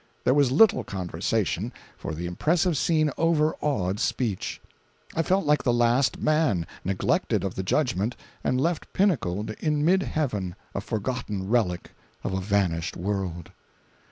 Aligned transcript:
There 0.23 0.33
was 0.33 0.51
little 0.51 0.83
conversation, 0.83 1.71
for 1.95 2.15
the 2.15 2.25
impressive 2.25 2.75
scene 2.75 3.11
overawed 3.19 3.99
speech. 3.99 4.59
I 5.15 5.21
felt 5.21 5.45
like 5.45 5.61
the 5.63 5.71
Last 5.71 6.17
Man, 6.19 6.65
neglected 6.83 7.43
of 7.43 7.53
the 7.53 7.61
judgment, 7.61 8.15
and 8.43 8.59
left 8.59 8.91
pinnacled 8.93 9.51
in 9.59 9.85
mid 9.85 10.01
heaven, 10.01 10.55
a 10.73 10.81
forgotten 10.81 11.47
relic 11.47 11.91
of 12.23 12.33
a 12.33 12.41
vanished 12.41 12.97
world. 12.97 13.51